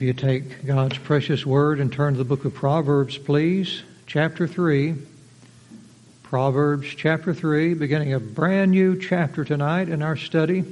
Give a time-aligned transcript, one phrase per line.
[0.00, 3.82] You take God's precious word and turn to the book of Proverbs, please.
[4.06, 4.94] Chapter 3.
[6.22, 10.64] Proverbs chapter 3, beginning a brand new chapter tonight in our study.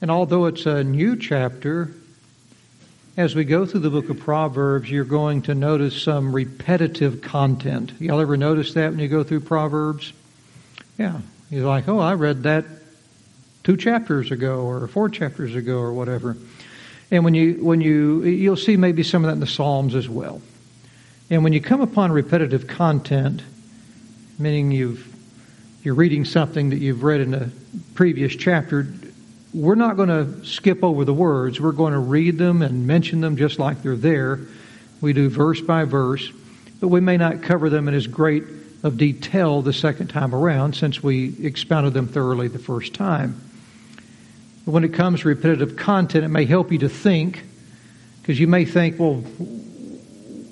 [0.00, 1.92] And although it's a new chapter,
[3.16, 7.92] as we go through the book of Proverbs, you're going to notice some repetitive content.
[7.98, 10.12] Y'all ever notice that when you go through Proverbs?
[10.96, 11.22] Yeah.
[11.50, 12.66] You're like, oh, I read that
[13.64, 16.36] two chapters ago or four chapters ago or whatever.
[17.10, 20.08] And when you when you you'll see maybe some of that in the Psalms as
[20.08, 20.40] well.
[21.30, 23.42] And when you come upon repetitive content,
[24.38, 25.08] meaning you've
[25.82, 27.50] you're reading something that you've read in a
[27.94, 28.86] previous chapter,
[29.52, 31.60] we're not going to skip over the words.
[31.60, 34.40] We're going to read them and mention them just like they're there.
[35.00, 36.30] We do verse by verse,
[36.80, 38.44] but we may not cover them in as great
[38.84, 43.40] of detail the second time around since we expounded them thoroughly the first time
[44.64, 47.44] when it comes to repetitive content, it may help you to think,
[48.20, 49.16] because you may think, well,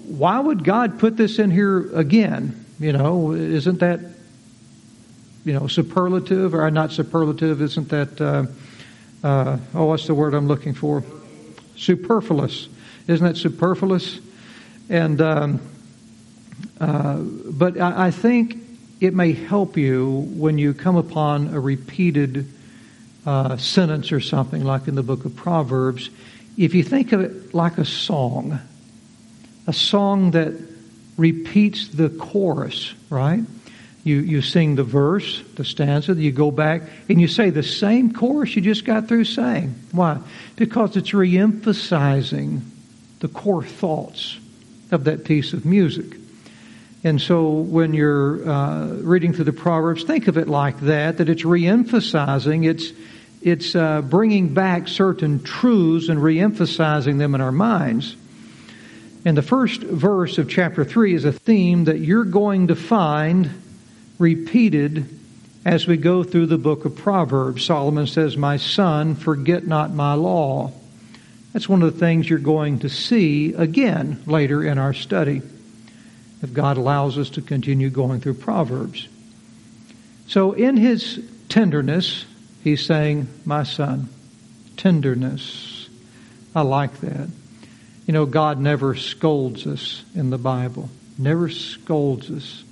[0.09, 2.65] why would God put this in here again?
[2.81, 4.01] You know, isn't that,
[5.45, 7.63] you know, superlative or not superlative?
[7.63, 8.47] Isn't that, uh,
[9.23, 11.05] uh, oh, what's the word I'm looking for?
[11.77, 12.69] Superfluous.
[13.07, 14.19] Isn't that superfluous?
[14.89, 15.61] And, um,
[16.81, 18.57] uh, but I, I think
[19.01, 22.49] it may help you when you come upon a repeated
[23.27, 26.11] uh, sentence or something like in the book of Proverbs,
[26.57, 28.59] if you think of it like a song,
[29.67, 30.55] a song that
[31.17, 33.43] repeats the chorus, right?
[34.03, 38.15] You, you sing the verse, the stanza, you go back and you say the same
[38.15, 39.75] chorus you just got through saying.
[39.93, 40.19] Why?
[40.57, 42.63] Because it's reemphasizing
[43.21, 44.39] the core thoughts
[44.91, 46.17] of that piece of music.
[47.05, 51.29] And so when you're uh, reading through the Proverbs, think of it like that, that
[51.29, 52.93] it's reemphasizing, it's,
[53.43, 58.17] it's uh, bringing back certain truths and reemphasizing them in our minds.
[59.25, 63.51] And the first verse of chapter 3 is a theme that you're going to find
[64.19, 65.19] repeated
[65.65, 67.65] as we go through the book of Proverbs.
[67.65, 70.73] Solomon says, My son, forget not my law.
[71.53, 75.43] That's one of the things you're going to see again later in our study
[76.43, 79.09] if God allows us to continue going through Proverbs.
[80.29, 82.25] So, in his tenderness,
[82.63, 84.09] he's saying, My son,
[84.77, 85.89] tenderness.
[86.55, 87.29] I like that.
[88.07, 92.65] You know, God never scolds us in the Bible, never scolds us.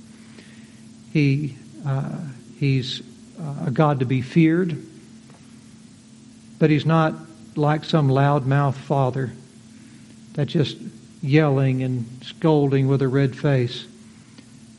[1.13, 1.57] He,
[1.87, 2.19] uh,
[2.59, 3.03] he's
[3.41, 4.77] uh, a God to be feared,
[6.59, 7.15] but he's not
[7.57, 9.33] like some loudmouth father
[10.35, 10.77] that just
[11.23, 13.87] yelling and scolding with a red face.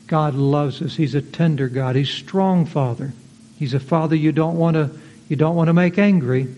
[0.06, 0.96] God loves us.
[0.96, 1.96] He's a tender God.
[1.96, 3.12] He's strong Father.
[3.60, 4.90] He's a Father you don't want to
[5.28, 6.48] you don't want to make angry,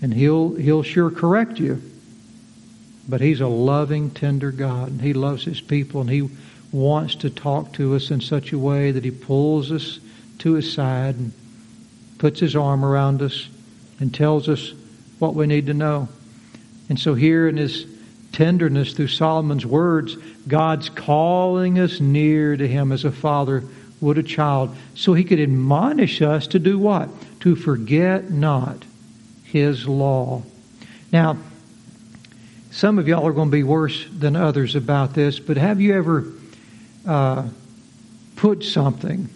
[0.00, 1.82] and he'll he'll sure correct you.
[3.08, 6.30] But he's a loving, tender God, and he loves his people, and he
[6.70, 9.98] wants to talk to us in such a way that he pulls us
[10.38, 11.32] to his side and
[12.18, 13.48] puts his arm around us
[13.98, 14.72] and tells us
[15.18, 16.08] what we need to know.
[16.88, 17.84] And so here in his
[18.30, 20.16] tenderness through Solomon's words,
[20.46, 23.64] God's calling us near to Him as a father
[24.00, 27.08] would a child, so He could admonish us to do what?
[27.40, 28.84] To forget not
[29.44, 30.42] His law.
[31.12, 31.38] Now,
[32.70, 35.94] some of y'all are going to be worse than others about this, but have you
[35.94, 36.26] ever
[37.06, 37.48] uh,
[38.36, 39.28] put something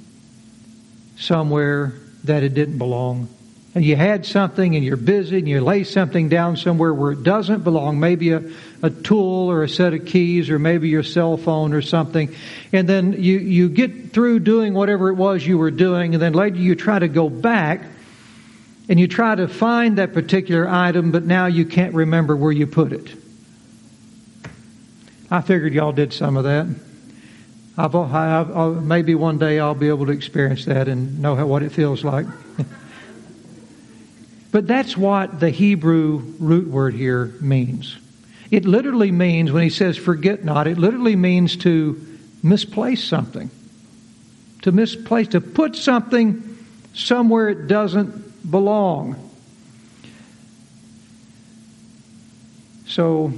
[1.16, 1.94] somewhere
[2.24, 3.28] that it didn't belong?
[3.74, 7.22] and you had something and you're busy and you lay something down somewhere where it
[7.22, 8.42] doesn't belong, maybe a,
[8.82, 12.34] a tool or a set of keys or maybe your cell phone or something,
[12.72, 16.32] and then you, you get through doing whatever it was you were doing, and then
[16.32, 17.82] later you try to go back
[18.88, 22.66] and you try to find that particular item, but now you can't remember where you
[22.66, 23.08] put it.
[25.30, 26.66] I figured y'all did some of that.
[27.78, 31.46] I've, I've, I've, maybe one day I'll be able to experience that and know how,
[31.46, 32.26] what it feels like.
[34.52, 37.96] But that's what the Hebrew root word here means.
[38.52, 41.98] It literally means, when he says forget not, it literally means to
[42.42, 43.50] misplace something.
[44.60, 46.58] To misplace, to put something
[46.92, 49.16] somewhere it doesn't belong.
[52.84, 53.32] So,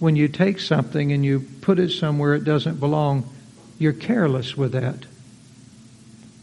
[0.00, 3.30] when you take something and you put it somewhere it doesn't belong,
[3.78, 5.06] you're careless with that.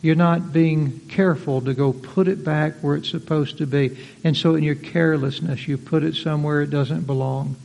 [0.02, 3.98] You're not being careful to go put it back where it's supposed to be.
[4.24, 7.58] And so in your carelessness, you put it somewhere it doesn't belong.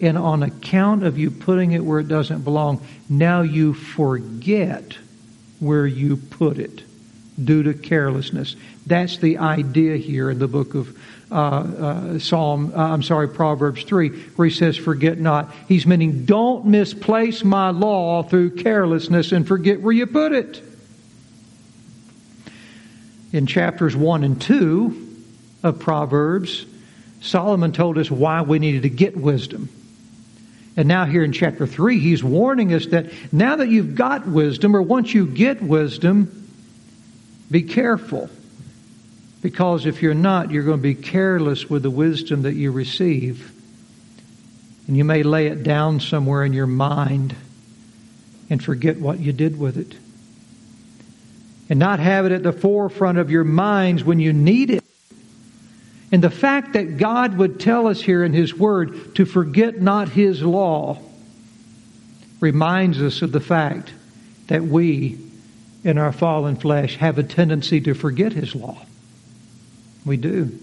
[0.00, 4.96] And on account of you putting it where it doesn't belong, now you forget
[5.58, 6.82] where you put it
[7.42, 8.56] due to carelessness.
[8.86, 10.98] That's the idea here in the book of,
[11.30, 15.54] uh, uh, Psalm, uh, I'm sorry, Proverbs 3, where he says, forget not.
[15.68, 20.62] He's meaning, don't misplace my law through carelessness and forget where you put it.
[23.32, 25.08] In chapters 1 and 2
[25.62, 26.66] of Proverbs,
[27.20, 29.68] Solomon told us why we needed to get wisdom.
[30.80, 34.74] And now, here in chapter 3, he's warning us that now that you've got wisdom,
[34.74, 36.48] or once you get wisdom,
[37.50, 38.30] be careful.
[39.42, 43.52] Because if you're not, you're going to be careless with the wisdom that you receive.
[44.88, 47.36] And you may lay it down somewhere in your mind
[48.48, 49.94] and forget what you did with it.
[51.68, 54.84] And not have it at the forefront of your minds when you need it.
[56.12, 60.08] And the fact that God would tell us here in His Word to forget not
[60.08, 60.98] His law
[62.40, 63.92] reminds us of the fact
[64.48, 65.18] that we,
[65.84, 68.78] in our fallen flesh, have a tendency to forget His law.
[70.04, 70.58] We do.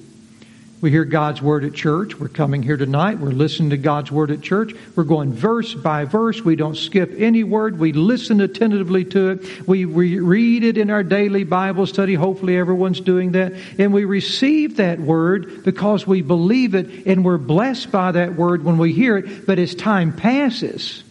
[0.79, 2.19] We hear God's word at church.
[2.19, 3.17] We're coming here tonight.
[3.17, 4.75] We're listening to God's word at church.
[4.95, 6.43] We're going verse by verse.
[6.43, 7.79] We don't skip any word.
[7.79, 9.67] We listen attentively to it.
[9.67, 12.13] We re- read it in our daily Bible study.
[12.13, 13.53] Hopefully everyone's doing that.
[13.79, 18.63] And we receive that word because we believe it and we're blessed by that word
[18.63, 19.47] when we hear it.
[19.47, 21.03] But as time passes,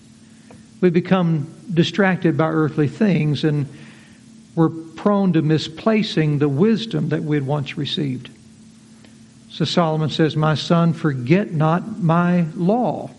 [0.81, 3.67] we become distracted by earthly things and
[4.55, 8.31] we're prone to misplacing the wisdom that we had once received.
[9.51, 13.11] So Solomon says, My son, forget not my law.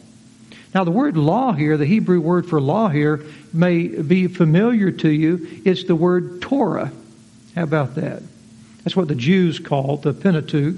[0.75, 5.09] Now, the word law here, the Hebrew word for law here, may be familiar to
[5.09, 5.61] you.
[5.65, 6.91] It's the word Torah.
[7.55, 8.21] How about that?
[8.83, 10.77] That's what the Jews called the Pentateuch,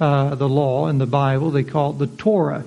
[0.00, 1.50] uh, the law in the Bible.
[1.50, 2.64] They call it the Torah.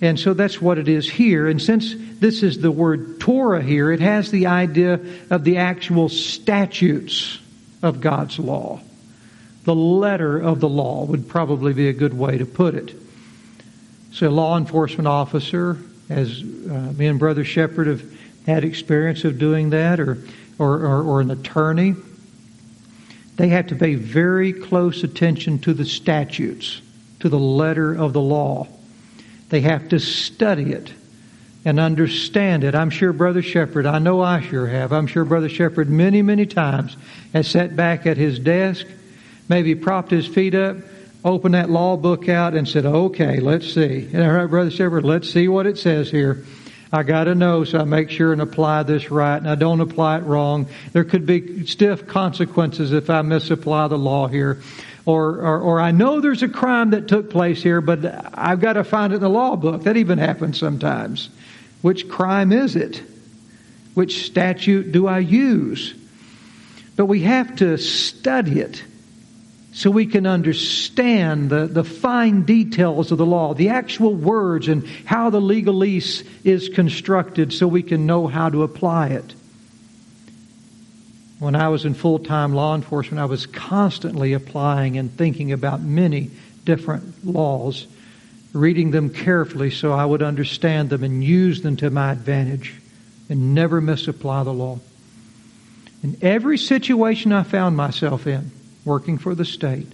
[0.00, 1.48] And so that's what it is here.
[1.48, 6.10] And since this is the word Torah here, it has the idea of the actual
[6.10, 7.38] statutes
[7.82, 8.80] of God's law
[9.66, 12.94] the letter of the law would probably be a good way to put it.
[14.12, 15.76] So, a law enforcement officer,
[16.08, 18.02] as uh, me and Brother Shepherd have
[18.46, 20.18] had experience of doing that, or,
[20.60, 21.96] or, or, or an attorney,
[23.34, 26.80] they have to pay very close attention to the statutes,
[27.18, 28.68] to the letter of the law.
[29.48, 30.92] They have to study it
[31.64, 32.76] and understand it.
[32.76, 34.92] I'm sure Brother Shepherd, I know I sure have.
[34.92, 36.96] I'm sure Brother Shepherd many, many times
[37.32, 38.86] has sat back at his desk
[39.48, 40.76] maybe propped his feet up,
[41.24, 44.08] opened that law book out, and said, Okay, let's see.
[44.14, 46.44] All right, Brother Shepherd, let's see what it says here.
[46.92, 49.80] I got to know so I make sure and apply this right and I don't
[49.80, 50.66] apply it wrong.
[50.92, 54.62] There could be stiff consequences if I misapply the law here.
[55.04, 58.04] Or, or, or I know there's a crime that took place here, but
[58.36, 59.84] I've got to find it in the law book.
[59.84, 61.28] That even happens sometimes.
[61.82, 63.02] Which crime is it?
[63.94, 65.94] Which statute do I use?
[66.96, 68.82] But we have to study it
[69.76, 74.88] so we can understand the, the fine details of the law, the actual words and
[75.04, 79.34] how the legalese is constructed so we can know how to apply it.
[81.40, 86.30] When I was in full-time law enforcement, I was constantly applying and thinking about many
[86.64, 87.86] different laws,
[88.54, 92.72] reading them carefully so I would understand them and use them to my advantage
[93.28, 94.80] and never misapply the law.
[96.02, 98.52] In every situation I found myself in,
[98.86, 99.88] working for the state,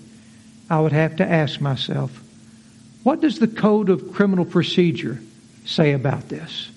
[0.71, 2.23] I would have to ask myself,
[3.03, 5.19] what does the Code of Criminal Procedure
[5.65, 6.71] say about this?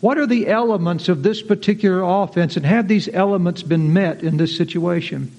[0.00, 4.36] What are the elements of this particular offense, and have these elements been met in
[4.36, 5.32] this situation?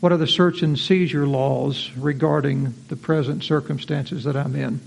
[0.00, 4.80] What are the search and seizure laws regarding the present circumstances that I'm in?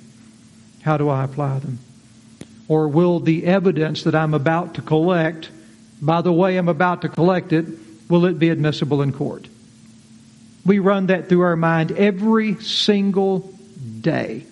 [0.82, 1.80] How do I apply them?
[2.68, 5.50] Or will the evidence that I'm about to collect,
[6.02, 7.66] by the way I'm about to collect it,
[8.10, 9.48] will it be admissible in court?
[10.66, 13.52] We run that through our mind every single
[14.02, 14.46] day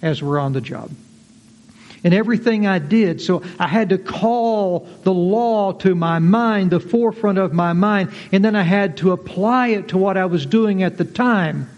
[0.00, 0.90] as we're on the job.
[2.04, 6.80] And everything I did, so I had to call the law to my mind, the
[6.80, 10.44] forefront of my mind, and then I had to apply it to what I was
[10.44, 11.70] doing at the time.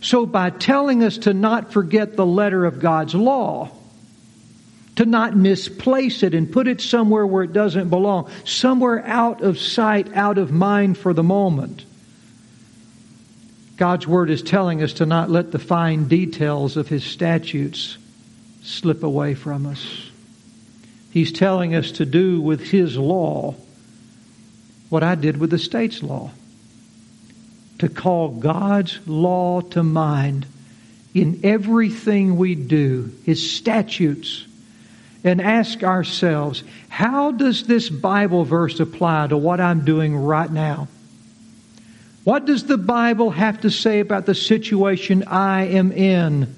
[0.00, 3.70] So by telling us to not forget the letter of God's law,
[4.96, 9.58] to not misplace it and put it somewhere where it doesn't belong, somewhere out of
[9.58, 11.84] sight, out of mind for the moment.
[13.76, 17.98] God's Word is telling us to not let the fine details of His statutes
[18.62, 20.10] slip away from us.
[21.10, 23.54] He's telling us to do with His law
[24.88, 26.30] what I did with the state's law.
[27.80, 30.46] To call God's law to mind
[31.12, 34.46] in everything we do, His statutes,
[35.26, 40.88] and ask ourselves, how does this Bible verse apply to what I'm doing right now?
[42.24, 46.54] What does the Bible have to say about the situation I am in?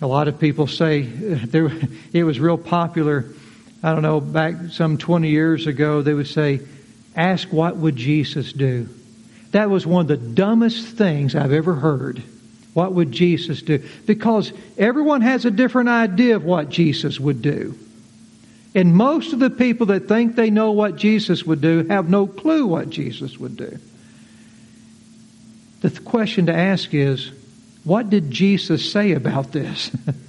[0.00, 1.70] A lot of people say there,
[2.12, 3.24] it was real popular.
[3.82, 6.60] I don't know, back some 20 years ago, they would say,
[7.14, 8.88] Ask what would Jesus do?
[9.52, 12.22] That was one of the dumbest things I've ever heard.
[12.76, 13.82] What would Jesus do?
[14.04, 17.74] Because everyone has a different idea of what Jesus would do.
[18.74, 22.26] And most of the people that think they know what Jesus would do have no
[22.26, 23.78] clue what Jesus would do.
[25.80, 27.30] The question to ask is,
[27.84, 29.90] what did Jesus say about this?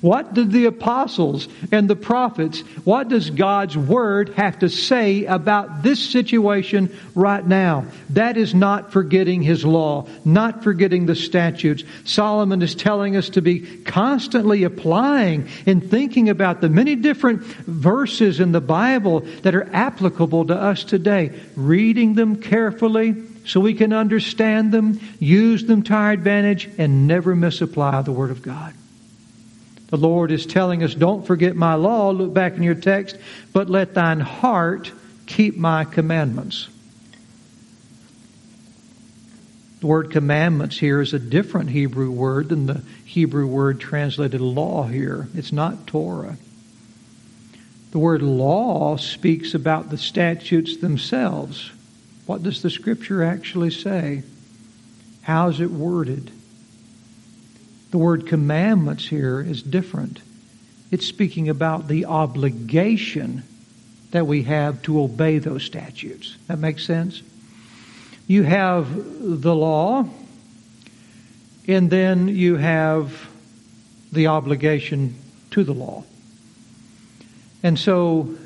[0.00, 5.82] What did the apostles and the prophets, what does God's word have to say about
[5.82, 7.84] this situation right now?
[8.10, 11.84] That is not forgetting his law, not forgetting the statutes.
[12.04, 18.40] Solomon is telling us to be constantly applying and thinking about the many different verses
[18.40, 23.92] in the Bible that are applicable to us today, reading them carefully so we can
[23.92, 28.74] understand them, use them to our advantage, and never misapply the Word of God.
[29.90, 33.16] The Lord is telling us, don't forget my law, look back in your text,
[33.52, 34.92] but let thine heart
[35.26, 36.68] keep my commandments.
[39.80, 44.84] The word commandments here is a different Hebrew word than the Hebrew word translated law
[44.84, 45.28] here.
[45.34, 46.36] It's not Torah.
[47.90, 51.70] The word law speaks about the statutes themselves.
[52.26, 54.22] What does the scripture actually say?
[55.22, 56.30] How is it worded?
[57.90, 60.20] The word commandments here is different.
[60.90, 63.42] It's speaking about the obligation
[64.10, 66.36] that we have to obey those statutes.
[66.46, 67.22] That makes sense?
[68.26, 68.88] You have
[69.40, 70.08] the law,
[71.66, 73.28] and then you have
[74.12, 75.14] the obligation
[75.52, 76.04] to the law.
[77.62, 78.36] And so,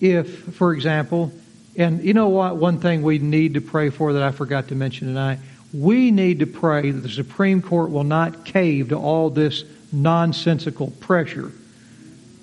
[0.00, 1.32] if, for example,
[1.76, 4.74] and you know what, one thing we need to pray for that I forgot to
[4.74, 5.38] mention tonight
[5.74, 10.90] we need to pray that the Supreme Court will not cave to all this nonsensical
[11.00, 11.52] pressure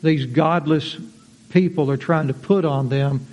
[0.01, 0.97] these godless
[1.49, 3.25] people are trying to put on them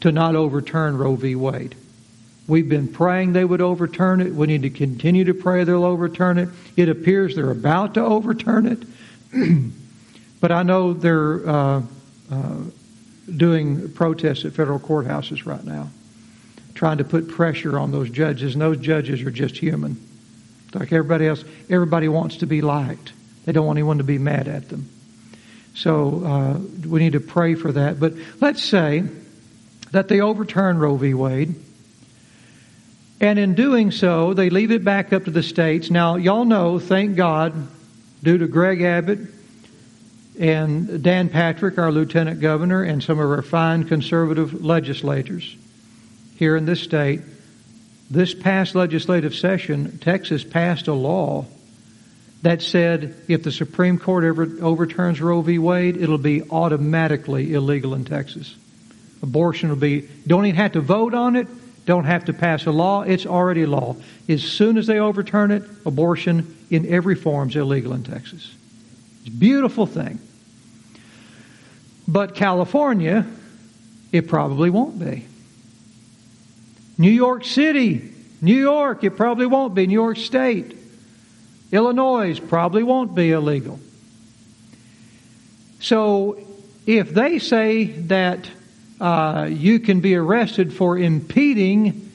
[0.00, 1.34] to not overturn Roe v.
[1.34, 1.74] Wade.
[2.46, 4.32] We've been praying they would overturn it.
[4.32, 6.48] We need to continue to pray they'll overturn it.
[6.76, 8.84] It appears they're about to overturn it.
[10.40, 11.82] but I know they're uh,
[12.30, 12.56] uh,
[13.34, 15.90] doing protests at federal courthouses right now
[16.76, 19.96] trying to put pressure on those judges, and those judges are just human.
[20.72, 23.12] Like everybody else, everybody wants to be liked.
[23.44, 24.88] They don't want anyone to be mad at them.
[25.74, 27.98] So uh, we need to pray for that.
[28.00, 29.04] But let's say
[29.92, 31.14] that they overturn Roe v.
[31.14, 31.54] Wade.
[33.20, 35.90] And in doing so, they leave it back up to the states.
[35.90, 37.54] Now, y'all know, thank God,
[38.22, 39.20] due to Greg Abbott
[40.38, 45.56] and Dan Patrick, our lieutenant governor, and some of our fine conservative legislators,
[46.36, 47.20] here in this state,
[48.10, 51.46] this past legislative session, Texas passed a law
[52.42, 55.58] that said if the Supreme Court ever overturns Roe v.
[55.58, 58.54] Wade, it'll be automatically illegal in Texas.
[59.22, 61.48] Abortion will be, don't even have to vote on it,
[61.86, 63.96] don't have to pass a law, it's already law.
[64.28, 68.54] As soon as they overturn it, abortion in every form is illegal in Texas.
[69.20, 70.20] It's a beautiful thing.
[72.06, 73.26] But California,
[74.12, 75.26] it probably won't be.
[76.98, 79.86] New York City, New York, it probably won't be.
[79.86, 80.76] New York State,
[81.72, 83.78] Illinois probably won't be illegal.
[85.80, 86.38] So
[86.86, 88.48] if they say that
[89.00, 92.10] uh, you can be arrested for impeding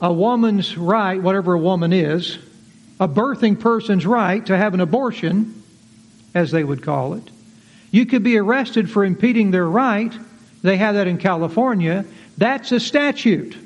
[0.00, 2.38] a woman's right, whatever a woman is,
[3.00, 5.62] a birthing person's right to have an abortion,
[6.34, 7.24] as they would call it,
[7.90, 10.12] you could be arrested for impeding their right.
[10.62, 12.04] They have that in California.
[12.38, 13.56] That's a statute.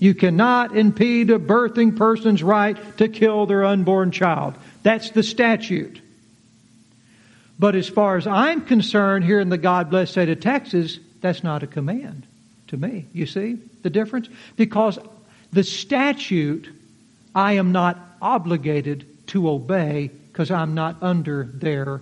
[0.00, 4.54] You cannot impede a birthing person's right to kill their unborn child.
[4.82, 6.00] That's the statute.
[7.58, 11.44] But as far as I'm concerned, here in the God blessed state of Texas, that's
[11.44, 12.26] not a command
[12.68, 13.04] to me.
[13.12, 14.30] You see the difference?
[14.56, 14.98] Because
[15.52, 16.70] the statute,
[17.34, 22.00] I am not obligated to obey because I'm not under their,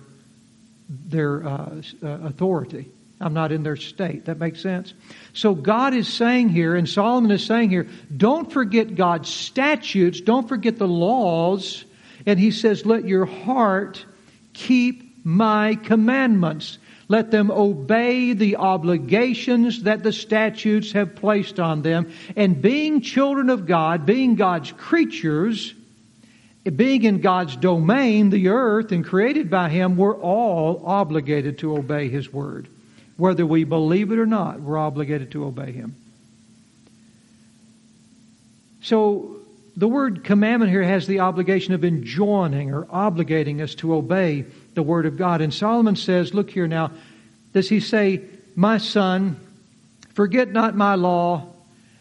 [0.87, 2.85] their uh, uh authority.
[3.19, 4.25] I'm not in their state.
[4.25, 4.93] That makes sense?
[5.33, 10.47] So God is saying here, and Solomon is saying here, don't forget God's statutes, don't
[10.47, 11.83] forget the laws.
[12.25, 14.05] And he says, let your heart
[14.53, 16.77] keep my commandments.
[17.09, 22.11] Let them obey the obligations that the statutes have placed on them.
[22.35, 25.73] And being children of God, being God's creatures,
[26.75, 32.09] being in God's domain, the earth, and created by Him, we're all obligated to obey
[32.09, 32.69] His word.
[33.19, 35.93] Whether we believe it or not, we're obligated to obey him.
[38.81, 39.41] So
[39.75, 44.81] the word commandment here has the obligation of enjoining or obligating us to obey the
[44.81, 45.41] word of God.
[45.41, 46.91] And Solomon says, look here now,
[47.51, 48.21] does he say,
[48.55, 49.37] My son,
[50.13, 51.47] forget not my law,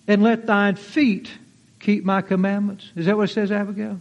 [0.07, 1.33] and let thine feet
[1.81, 2.93] keep my commandments?
[2.95, 4.01] Is that what it says, Abigail?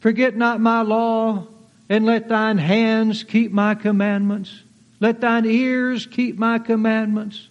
[0.00, 1.46] Forget not my law,
[1.88, 4.62] and let thine hands keep my commandments.
[5.00, 7.48] Let thine ears keep my commandments.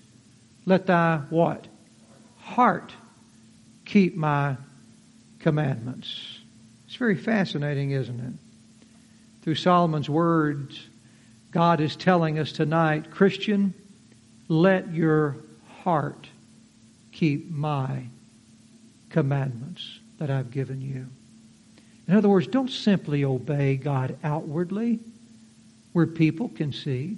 [0.66, 1.68] Let thy what?
[2.40, 2.94] Heart
[3.86, 4.58] keep my
[5.40, 6.40] commandments.
[6.88, 8.34] It's very fascinating, isn't it?
[9.44, 10.88] Through Solomon's words,
[11.52, 13.74] God is telling us tonight, Christian,
[14.48, 15.38] let your
[15.84, 16.28] heart
[17.12, 18.04] keep my
[19.10, 21.08] commandments that I've given you.
[22.08, 25.00] In other words, don't simply obey God outwardly
[25.94, 27.18] where people can see,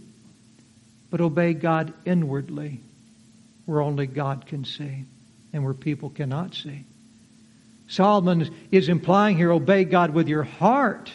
[1.09, 2.79] but obey God inwardly
[3.65, 5.05] where only God can see
[5.53, 6.83] and where people cannot see.
[7.89, 11.11] Solomon is implying here obey God with your heart,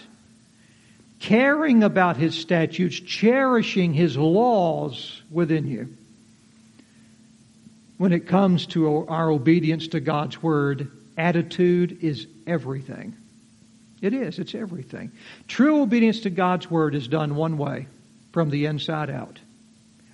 [1.19, 5.97] caring about his statutes, cherishing his laws within you.
[7.99, 13.15] When it comes to our obedience to God's word, attitude is everything.
[14.01, 15.13] It is, it's everything.
[15.47, 17.87] True obedience to God's word is done one way,
[18.33, 19.39] from the inside out.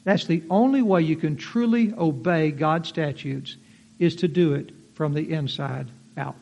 [0.05, 3.57] That's the only way you can truly obey God's statutes
[3.99, 6.37] is to do it from the inside out.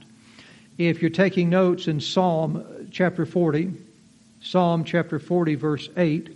[0.79, 3.73] If you're taking notes in Psalm chapter 40,
[4.43, 6.31] Psalm chapter 40, verse 8,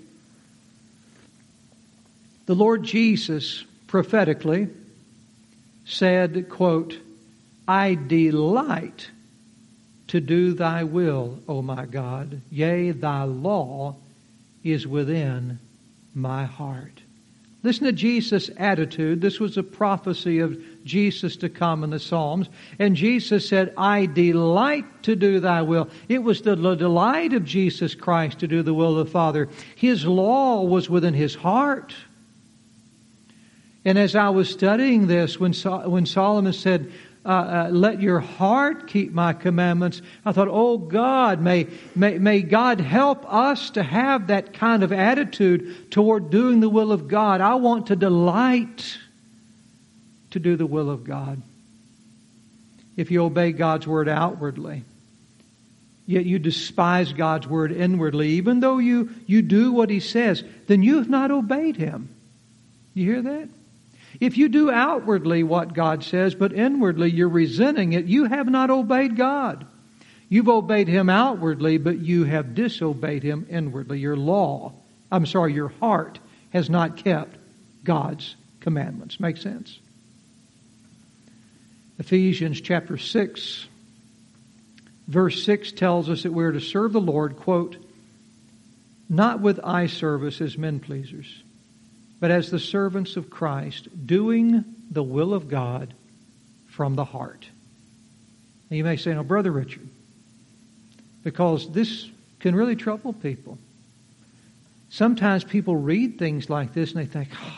[2.47, 4.69] the Lord Jesus prophetically
[5.85, 6.99] said, quote,
[7.69, 9.11] I delight
[10.09, 12.41] to do thy will, O my God.
[12.51, 13.95] Yea, thy law
[14.65, 15.59] is within
[16.15, 17.01] my heart.
[17.63, 19.21] Listen to Jesus' attitude.
[19.21, 22.49] This was a prophecy of Jesus to come in the Psalms.
[22.79, 25.91] And Jesus said, I delight to do thy will.
[26.09, 29.51] It was the delight of Jesus Christ to do the will of the Father.
[29.77, 31.95] His law was within his heart.
[33.85, 36.91] And as I was studying this, when, when Solomon said,
[37.25, 40.01] uh, uh, let your heart keep my commandments.
[40.25, 44.91] I thought, oh God, may, may, may God help us to have that kind of
[44.91, 47.43] attitude toward doing the will of God.
[47.43, 48.97] I want to delight
[50.31, 51.43] to do the will of God.
[52.97, 54.85] If you obey God's word outwardly,
[56.07, 60.83] yet you despise God's word inwardly, even though you, you do what he says, then
[60.83, 62.09] you have not obeyed him.
[62.95, 63.49] You hear that?
[64.21, 68.71] If you do outwardly what God says, but inwardly you're resenting it, you have not
[68.71, 69.67] obeyed God.
[70.29, 73.99] You've obeyed Him outwardly, but you have disobeyed Him inwardly.
[73.99, 74.75] Your law,
[75.11, 76.19] I'm sorry, your heart
[76.51, 77.39] has not kept
[77.83, 79.19] God's commandments.
[79.19, 79.79] Make sense?
[81.99, 83.67] Ephesians chapter 6,
[85.09, 87.77] verse 6 tells us that we're to serve the Lord, quote,
[89.09, 91.43] not with eye service as men pleasers
[92.21, 95.95] but as the servants of Christ, doing the will of God
[96.69, 97.49] from the heart.
[98.71, 99.89] Now you may say, no, Brother Richard,
[101.25, 103.59] because this can really trouble people.
[104.91, 107.55] Sometimes people read things like this and they think, oh.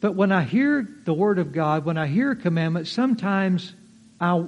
[0.00, 3.74] but when I hear the Word of God, when I hear a commandment, sometimes
[4.20, 4.44] I,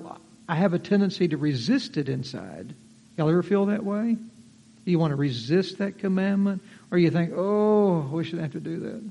[0.48, 2.74] I have a tendency to resist it inside.
[3.16, 4.16] Y'all ever feel that way?
[4.84, 6.62] You want to resist that commandment?
[6.90, 9.02] Or you think, oh, we shouldn't have to do that.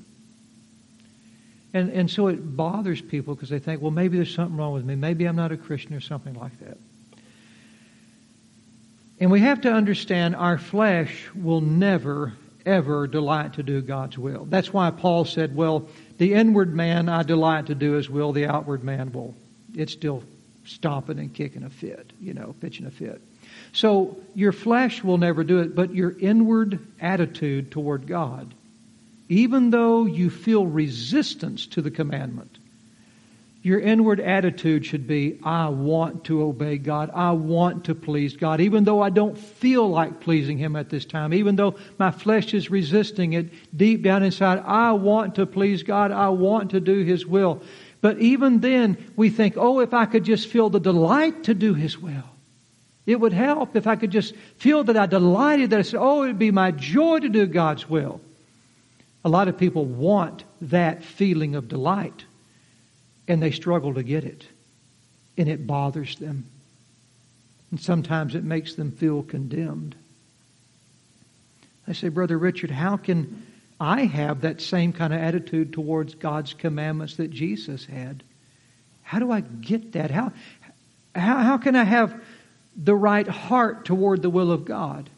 [1.74, 4.84] And, and so it bothers people because they think, well, maybe there's something wrong with
[4.84, 4.94] me.
[4.94, 6.76] Maybe I'm not a Christian or something like that.
[9.20, 12.34] And we have to understand our flesh will never,
[12.66, 14.44] ever delight to do God's will.
[14.44, 18.46] That's why Paul said, well, the inward man I delight to do his will, the
[18.46, 19.34] outward man will.
[19.74, 20.22] It's still
[20.66, 23.22] stomping and kicking a fit, you know, pitching a fit.
[23.72, 28.52] So your flesh will never do it, but your inward attitude toward God,
[29.28, 32.58] even though you feel resistance to the commandment,
[33.62, 37.10] your inward attitude should be, I want to obey God.
[37.14, 38.60] I want to please God.
[38.60, 42.54] Even though I don't feel like pleasing Him at this time, even though my flesh
[42.54, 46.10] is resisting it deep down inside, I want to please God.
[46.10, 47.62] I want to do His will.
[48.00, 51.72] But even then, we think, oh, if I could just feel the delight to do
[51.72, 52.24] His will.
[53.04, 56.22] It would help if I could just feel that I delighted, that I said, oh,
[56.22, 58.20] it would be my joy to do God's will.
[59.24, 62.24] A lot of people want that feeling of delight,
[63.26, 64.46] and they struggle to get it,
[65.36, 66.46] and it bothers them.
[67.70, 69.94] And sometimes it makes them feel condemned.
[71.88, 73.46] I say, Brother Richard, how can
[73.80, 78.22] I have that same kind of attitude towards God's commandments that Jesus had?
[79.02, 80.10] How do I get that?
[80.10, 80.32] How,
[81.14, 82.22] how, how can I have
[82.76, 85.10] the right heart toward the will of God?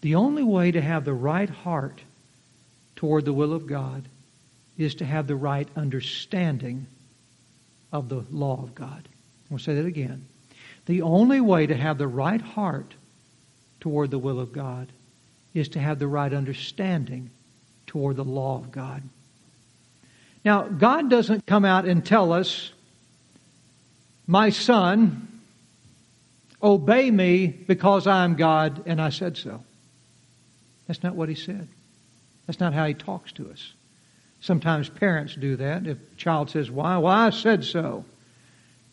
[0.00, 2.00] The only way to have the right heart
[2.96, 4.04] toward the will of God
[4.78, 6.86] is to have the right understanding
[7.92, 9.08] of the law of God.
[9.50, 10.26] I'll say that again.
[10.86, 12.94] The only way to have the right heart
[13.80, 14.88] toward the will of God
[15.54, 17.30] is to have the right understanding
[17.86, 19.02] toward the law of God.
[20.44, 22.72] Now, God doesn't come out and tell us,
[24.26, 25.35] my son,
[26.66, 29.62] obey me because I'm God and I said so.
[30.86, 31.68] That's not what he said.
[32.46, 33.72] That's not how he talks to us.
[34.40, 35.86] Sometimes parents do that.
[35.86, 36.98] If a child says, Why?
[36.98, 38.04] Well, I said so.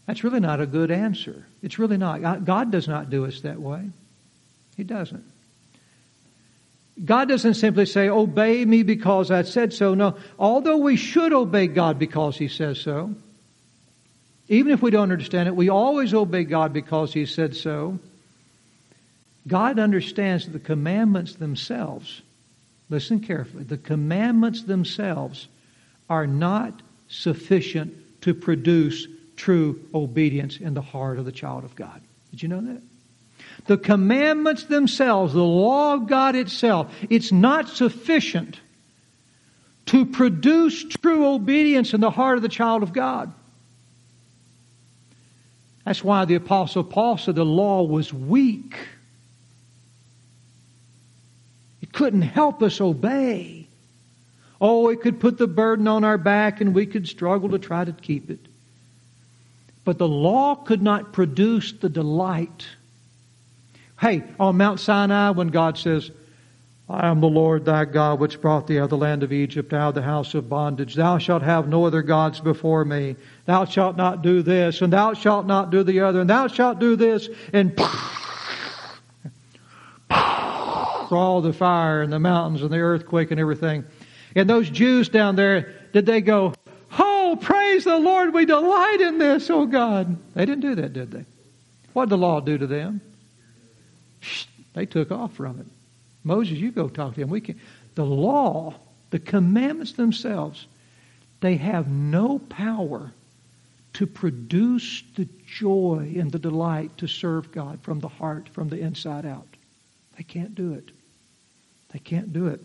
[0.05, 1.45] That's really not a good answer.
[1.61, 2.45] It's really not.
[2.45, 3.89] God does not do us that way.
[4.75, 5.23] He doesn't.
[7.03, 9.93] God doesn't simply say, Obey me because I said so.
[9.93, 13.13] No, although we should obey God because He says so,
[14.47, 17.99] even if we don't understand it, we always obey God because He said so.
[19.47, 22.21] God understands that the commandments themselves,
[22.89, 25.47] listen carefully, the commandments themselves
[26.09, 32.01] are not sufficient to produce true obedience in the heart of the child of God.
[32.31, 32.81] Did you know that?
[33.65, 38.59] The commandments themselves, the law of God itself, it's not sufficient
[39.87, 43.33] to produce true obedience in the heart of the child of God.
[45.85, 48.77] That's why the Apostle Paul said the law was weak.
[51.81, 53.67] It couldn't help us obey.
[54.61, 57.83] Oh, it could put the burden on our back and we could struggle to try
[57.83, 58.39] to keep it.
[59.83, 62.65] But the law could not produce the delight
[64.03, 66.11] Hey, on Mount Sinai, when God says,
[66.93, 69.73] I am the Lord thy God, which brought thee out of the land of Egypt,
[69.73, 70.93] out of the house of bondage.
[70.93, 73.15] Thou shalt have no other gods before me.
[73.47, 76.77] Thou shalt not do this, and thou shalt not do the other, and thou shalt
[76.77, 77.75] do this, and
[81.11, 83.85] all the fire and the mountains and the earthquake and everything.
[84.35, 86.53] And those Jews down there, did they go,
[86.99, 90.15] Oh, praise the Lord, we delight in this, oh God?
[90.35, 91.25] They didn't do that, did they?
[91.93, 93.01] What did the law do to them?
[94.73, 95.65] They took off from it.
[96.23, 97.29] Moses, you go talk to him.
[97.29, 97.59] We can.
[97.95, 98.75] The law,
[99.09, 100.65] the commandments themselves,
[101.41, 103.11] they have no power
[103.93, 108.79] to produce the joy and the delight to serve God from the heart, from the
[108.79, 109.47] inside out.
[110.17, 110.89] They can't do it.
[111.91, 112.61] They can't do it.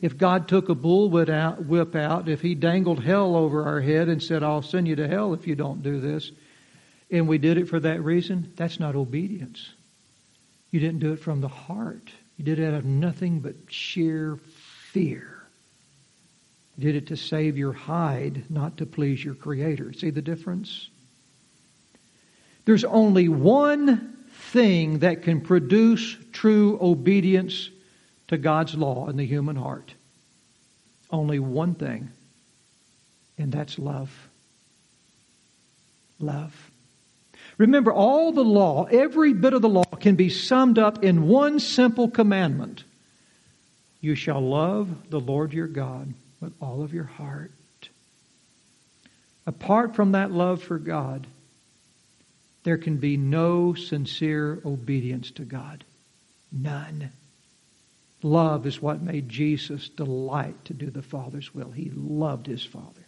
[0.00, 4.08] If God took a bullwhip out, whip out, if He dangled hell over our head
[4.08, 6.30] and said, I'll send you to hell if you don't do this,
[7.10, 9.70] and we did it for that reason, that's not obedience.
[10.70, 12.10] You didn't do it from the heart.
[12.38, 14.38] You did it out of nothing but sheer
[14.92, 15.42] fear.
[16.76, 19.92] You did it to save your hide, not to please your Creator.
[19.92, 20.88] See the difference?
[22.64, 24.16] There's only one
[24.52, 27.70] thing that can produce true obedience
[28.28, 29.92] to God's law in the human heart.
[31.10, 32.10] Only one thing,
[33.36, 34.28] and that's love.
[36.20, 36.67] Love.
[37.58, 41.58] Remember, all the law, every bit of the law, can be summed up in one
[41.58, 42.84] simple commandment
[44.00, 47.50] You shall love the Lord your God with all of your heart.
[49.44, 51.26] Apart from that love for God,
[52.62, 55.84] there can be no sincere obedience to God.
[56.52, 57.10] None.
[58.22, 61.70] Love is what made Jesus delight to do the Father's will.
[61.70, 63.06] He loved his Father.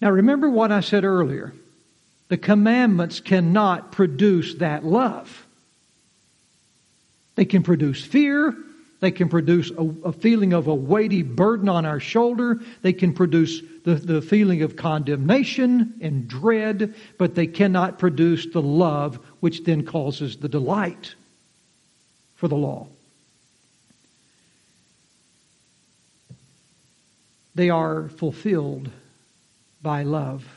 [0.00, 1.52] Now remember what I said earlier.
[2.28, 5.46] The commandments cannot produce that love.
[7.36, 8.56] They can produce fear.
[8.98, 12.60] They can produce a, a, feeling of a weighty burden on our shoulder.
[12.82, 18.62] They can produce the, the feeling of condemnation and dread, but they cannot produce the
[18.62, 21.14] love which then causes the delight
[22.36, 22.88] for the law.
[27.54, 28.90] They are fulfilled
[29.82, 30.55] by love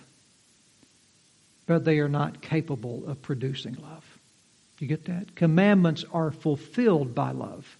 [1.69, 4.03] but they are not capable of producing love.
[4.79, 5.35] You get that?
[5.35, 7.77] Commandments are fulfilled by love,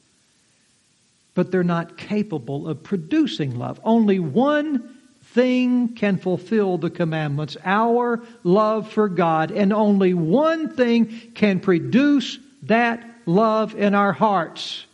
[1.34, 3.80] but they're not capable of producing love.
[3.84, 4.96] Only one
[5.34, 12.38] thing can fulfill the commandments our love for God, and only one thing can produce
[12.64, 14.86] that love in our hearts,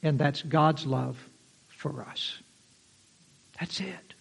[0.00, 1.18] and that's God's love
[1.70, 2.38] for us.
[3.58, 4.14] That's it.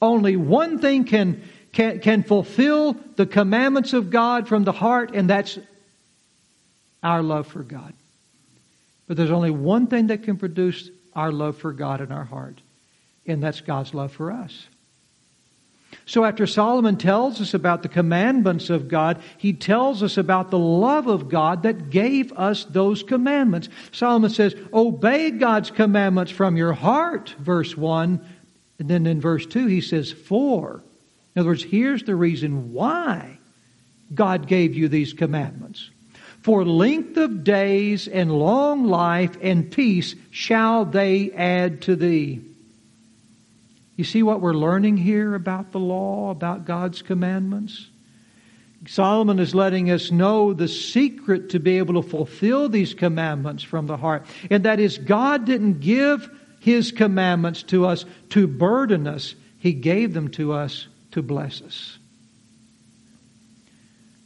[0.00, 5.28] Only one thing can can, can fulfill the commandments of God from the heart, and
[5.28, 5.58] that's
[7.02, 7.94] our love for God.
[9.06, 12.60] But there's only one thing that can produce our love for God in our heart,
[13.26, 14.66] And that's God's love for us.
[16.06, 20.58] So after Solomon tells us about the commandments of God, he tells us about the
[20.58, 23.68] love of God that gave us those commandments.
[23.92, 28.24] Solomon says, obey God's commandments from your heart, verse 1.
[28.78, 30.82] And then in verse 2, he says, for.
[31.34, 33.38] In other words, here's the reason why
[34.14, 35.90] God gave you these commandments.
[36.42, 42.40] For length of days and long life and peace shall they add to thee.
[43.96, 47.86] You see what we're learning here about the law, about God's commandments?
[48.88, 53.86] Solomon is letting us know the secret to be able to fulfill these commandments from
[53.86, 54.26] the heart.
[54.50, 60.14] And that is, God didn't give His commandments to us to burden us, He gave
[60.14, 61.98] them to us to bless us.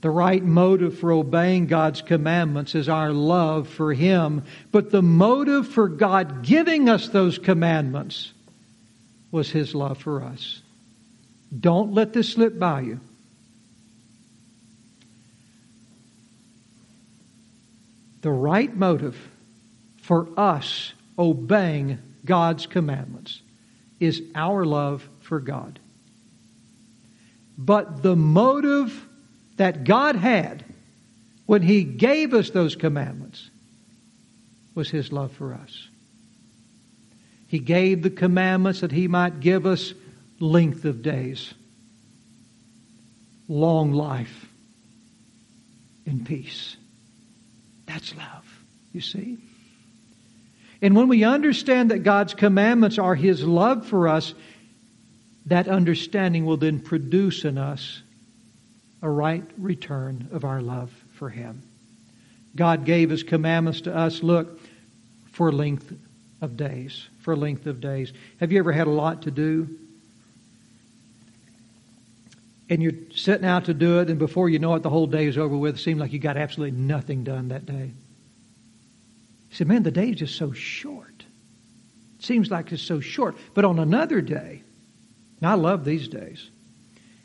[0.03, 4.45] The right motive for obeying God's commandments is our love for Him.
[4.71, 8.33] But the motive for God giving us those commandments
[9.31, 10.63] was His love for us.
[11.59, 13.01] Don't let this slip by you.
[18.21, 19.17] The right motive
[20.03, 23.41] for us obeying God's commandments
[23.99, 25.79] is our love for God.
[27.59, 29.07] But the motive
[29.57, 30.65] that God had
[31.47, 33.51] when He gave us those commandments
[34.75, 35.89] was His love for us.
[37.49, 39.95] He gave the commandments that He might give us
[40.41, 41.55] length of days,
[43.49, 44.47] long life,
[46.05, 46.77] and peace.
[47.87, 49.39] That's love, you see.
[50.83, 54.35] And when we understand that God's commandments are His love for us,
[55.47, 58.03] that understanding will then produce in us
[59.03, 61.63] a right return of our love for Him.
[62.55, 64.61] God gave His commandments to us, look,
[65.33, 65.93] for length
[66.41, 67.07] of days.
[67.21, 68.13] For length of days.
[68.41, 69.79] Have you ever had a lot to do?
[72.69, 75.27] And you're setting out to do it, and before you know it, the whole day
[75.27, 75.77] is over with.
[75.77, 77.93] It seems like you got absolutely nothing done that day.
[79.51, 81.25] You said, man, the day is just so short.
[82.19, 83.37] It seems like it's so short.
[83.55, 84.63] But on another day,
[85.43, 86.49] I love these days.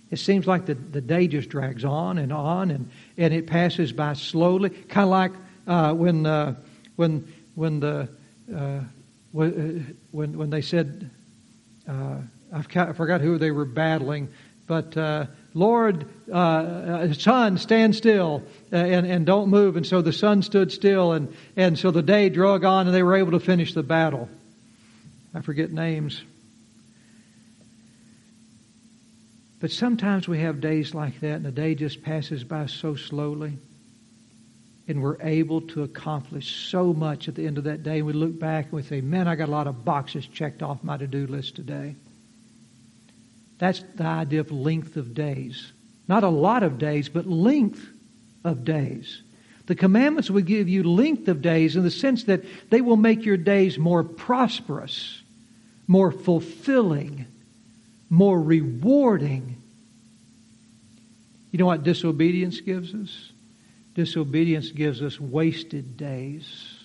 [0.10, 3.93] It seems like the, the day just drags on and on and, and it passes
[3.93, 4.69] by slowly.
[4.69, 5.32] Kind of like
[5.65, 6.56] uh, when, uh,
[6.97, 8.10] when, when, the,
[8.54, 8.82] uh, uh
[9.32, 11.10] when, when they said,
[11.88, 12.17] uh,
[12.54, 14.28] I forgot who they were battling,
[14.67, 19.78] but uh, Lord, sun, stand still and, and don't move.
[19.78, 23.04] And so the sun stood still and, and so the day drug on and they
[23.04, 24.28] were able to finish the battle.
[25.34, 26.21] I forget names.
[29.62, 33.60] But sometimes we have days like that, and the day just passes by so slowly.
[34.88, 38.00] And we're able to accomplish so much at the end of that day.
[38.00, 40.63] And we look back and we say, man, I got a lot of boxes checked
[40.63, 41.95] off my to do list today.
[43.60, 45.71] That's the idea of length of days.
[46.08, 47.88] Not a lot of days, but length
[48.43, 49.21] of days.
[49.67, 53.24] The commandments will give you length of days in the sense that they will make
[53.24, 55.21] your days more prosperous,
[55.88, 57.28] more fulfilling,
[58.12, 59.56] more rewarding.
[61.52, 63.32] You know what disobedience gives us?
[63.95, 66.76] Disobedience gives us wasted days.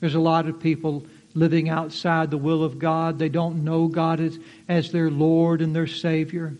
[0.00, 3.18] There's a lot of people living outside the will of God.
[3.18, 6.56] They don't know God as, as their Lord and their Savior.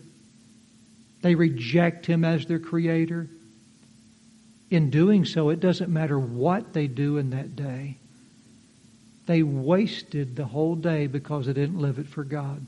[1.21, 3.27] They reject Him as their Creator.
[4.69, 7.97] In doing so, it doesn't matter what they do in that day.
[9.25, 12.65] They wasted the whole day because they didn't live it for God.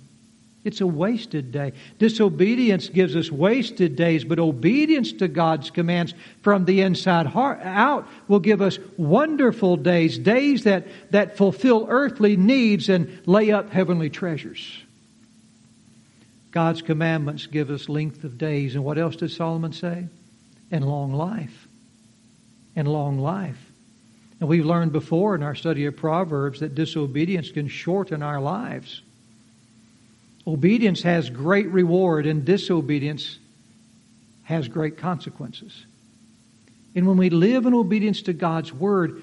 [0.63, 1.73] It's a wasted day.
[1.99, 8.39] Disobedience gives us wasted days, but obedience to God's commands from the inside out will
[8.39, 14.82] give us wonderful days, days that, that fulfill earthly needs and lay up heavenly treasures.
[16.52, 18.76] God's commandments give us length of days.
[18.76, 20.08] And what else did Solomon say?
[20.71, 21.67] And long life.
[22.76, 23.58] And long life.
[24.39, 29.02] And we've learned before in our study of Proverbs that disobedience can shorten our lives.
[30.46, 33.38] Obedience has great reward, and disobedience
[34.44, 35.86] has great consequences.
[36.96, 39.22] And when we live in obedience to God's word,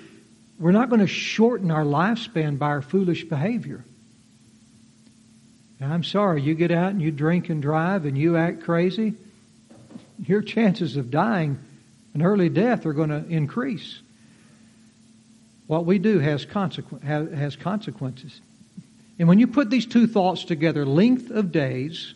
[0.59, 3.85] we're not going to shorten our lifespan by our foolish behavior.
[5.81, 9.15] I'm sorry, you get out and you drink and drive and you act crazy,
[10.27, 11.59] your chances of dying
[12.15, 14.01] an early death are going to increase.
[15.67, 16.45] What we do has,
[17.05, 18.41] has consequences.
[19.21, 22.15] And when you put these two thoughts together, length of days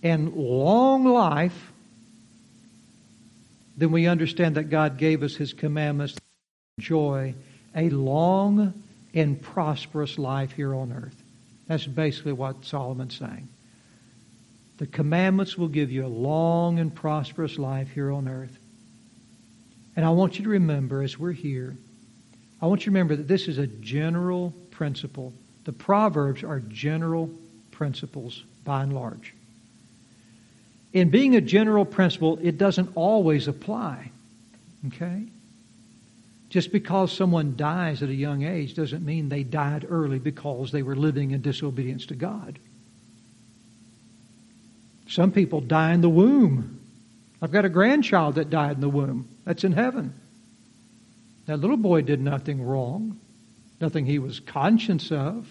[0.00, 1.72] and long life,
[3.76, 6.20] then we understand that God gave us His commandments to
[6.78, 7.34] enjoy
[7.74, 8.80] a long
[9.12, 11.20] and prosperous life here on earth.
[11.66, 13.48] That's basically what Solomon's saying.
[14.78, 18.56] The commandments will give you a long and prosperous life here on earth.
[19.96, 21.76] And I want you to remember as we're here,
[22.60, 25.32] I want you to remember that this is a general principle.
[25.64, 27.30] The Proverbs are general
[27.70, 29.34] principles by and large.
[30.92, 34.10] In being a general principle, it doesn't always apply.
[34.88, 35.24] Okay?
[36.50, 40.82] Just because someone dies at a young age doesn't mean they died early because they
[40.82, 42.58] were living in disobedience to God.
[45.08, 46.80] Some people die in the womb.
[47.40, 49.28] I've got a grandchild that died in the womb.
[49.44, 50.14] That's in heaven.
[51.46, 53.18] That little boy did nothing wrong,
[53.82, 55.46] nothing he was conscious of.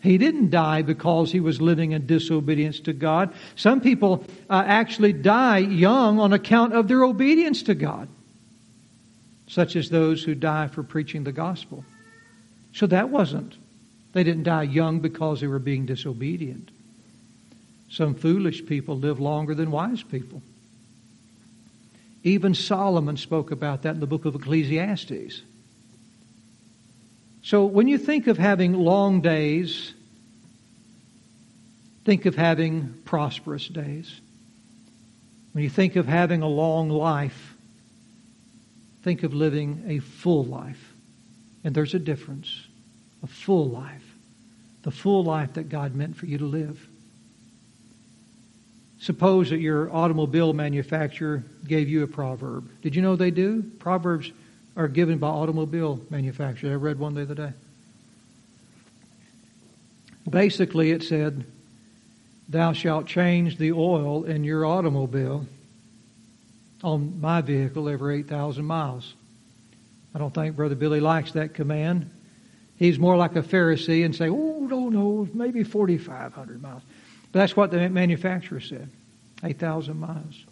[0.00, 3.32] He didn't die because he was living in disobedience to God.
[3.56, 8.08] Some people uh, actually die young on account of their obedience to God
[9.48, 11.84] such as those who die for preaching the gospel.
[12.72, 13.56] So that wasn't,
[14.12, 16.70] they didn't die young because they were being disobedient.
[17.90, 20.42] Some foolish people live longer than wise people.
[22.22, 25.42] Even Solomon spoke about that in the book of Ecclesiastes.
[27.42, 29.94] So when you think of having long days,
[32.04, 34.20] think of having prosperous days.
[35.52, 37.54] When you think of having a long life,
[39.02, 40.92] think of living a full life.
[41.64, 42.62] And there's a difference.
[43.22, 44.04] A full life.
[44.82, 46.86] The full life that God meant for you to live.
[49.00, 52.68] Suppose that your automobile manufacturer gave you a proverb.
[52.82, 53.62] Did you know they do?
[53.78, 54.32] Proverbs
[54.78, 56.72] are given by automobile manufacturers.
[56.72, 57.52] I read one the other day.
[60.30, 61.44] Basically, it said,
[62.48, 65.44] Thou shalt change the oil in your automobile
[66.82, 69.14] on my vehicle every 8,000 miles.
[70.14, 72.08] I don't think Brother Billy likes that command.
[72.76, 76.82] He's more like a Pharisee and say, oh, no, no, maybe 4,500 miles.
[77.32, 78.88] But that's what the manufacturer said
[79.42, 80.44] 8,000 miles.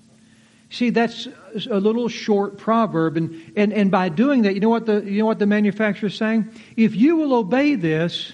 [0.71, 1.29] See, that's
[1.71, 5.21] a little short proverb, and, and, and by doing that, you know what the you
[5.21, 6.51] know what the manufacturer is saying?
[6.77, 8.33] If you will obey this,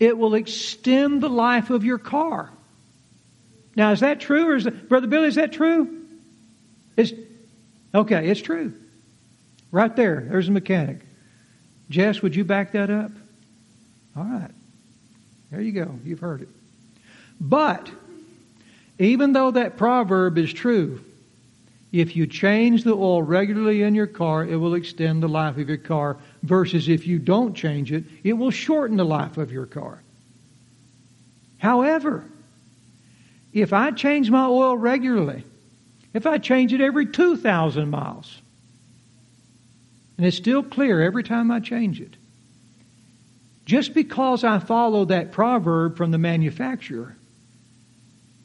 [0.00, 2.50] it will extend the life of your car.
[3.76, 5.28] Now, is that true, or is that, Brother Billy?
[5.28, 6.04] Is that true?
[6.96, 7.12] It's,
[7.94, 8.74] okay, it's true.
[9.70, 10.26] Right there.
[10.28, 10.98] There's a mechanic.
[11.88, 13.12] Jess, would you back that up?
[14.16, 14.50] All right.
[15.50, 15.98] There you go.
[16.04, 16.48] You've heard it.
[17.40, 17.90] But,
[18.98, 21.00] even though that proverb is true,
[21.92, 25.68] if you change the oil regularly in your car, it will extend the life of
[25.68, 29.66] your car, versus if you don't change it, it will shorten the life of your
[29.66, 30.02] car.
[31.58, 32.24] However,
[33.52, 35.44] if I change my oil regularly,
[36.14, 38.40] if I change it every 2,000 miles,
[40.16, 42.16] and it's still clear every time I change it,
[43.66, 47.16] just because I follow that proverb from the manufacturer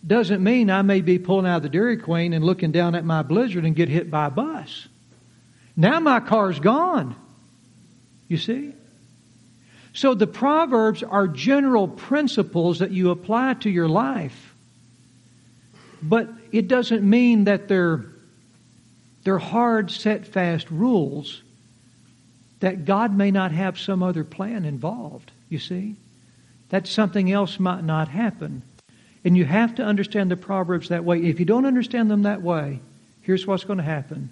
[0.05, 3.23] doesn't mean I may be pulling out the Dairy Queen and looking down at my
[3.23, 4.87] Blizzard and get hit by a bus.
[5.75, 7.15] Now my car's gone.
[8.27, 8.73] You see?
[9.93, 14.53] So the Proverbs are general principles that you apply to your life.
[16.01, 18.05] But it doesn't mean that they're,
[19.23, 21.41] they're hard, set fast rules
[22.59, 25.95] that God may not have some other plan involved, you see?
[26.69, 28.63] That something else might not happen.
[29.23, 31.23] And you have to understand the Proverbs that way.
[31.25, 32.79] If you don't understand them that way,
[33.21, 34.29] here's what's going to happen.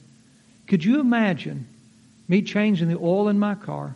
[0.67, 1.67] Could you imagine
[2.27, 3.95] me changing the oil in my car,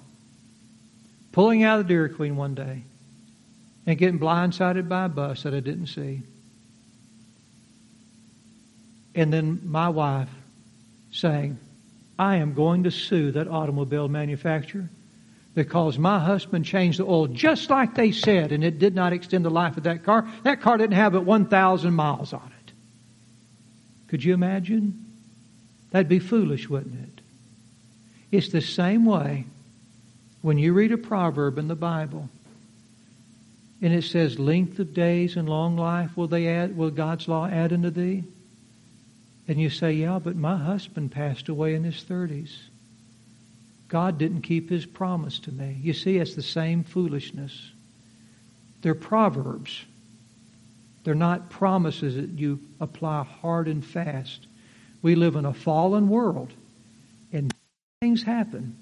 [1.32, 2.84] pulling out of the Dairy Queen one day,
[3.86, 6.22] and getting blindsided by a bus that I didn't see?
[9.16, 10.30] And then my wife
[11.12, 11.58] saying,
[12.18, 14.90] I am going to sue that automobile manufacturer
[15.60, 19.44] because my husband changed the oil just like they said and it did not extend
[19.44, 20.26] the life of that car.
[20.44, 22.72] That car didn't have but 1,000 miles on it.
[24.08, 25.06] Could you imagine?
[25.92, 27.22] That'd be foolish, wouldn't it?
[28.32, 29.48] It's the same way
[30.42, 32.30] when you read a proverb in the Bible
[33.82, 37.48] and it says, length of days and long life will they add, will God's law
[37.48, 38.24] add unto thee?
[39.50, 42.52] And you say, yeah, but my husband passed away in his 30s.
[43.90, 45.78] God didn't keep his promise to me.
[45.82, 47.72] You see, it's the same foolishness.
[48.82, 49.84] They're proverbs.
[51.04, 54.46] They're not promises that you apply hard and fast.
[55.02, 56.54] We live in a fallen world,
[57.34, 57.54] and
[58.00, 58.78] things happen.